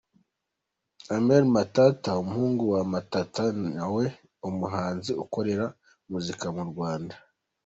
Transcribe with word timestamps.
Armel 1.13 1.43
Matata, 1.55 2.11
umuhungu 2.21 2.63
wa 2.73 2.81
Matata 2.93 3.43
na 3.75 3.85
we 3.95 4.05
ni 4.13 4.17
umuhanzi 4.47 5.11
ukorera 5.23 5.65
umuziki 6.05 6.47
mu 6.57 6.63
Rwanda. 6.71 7.15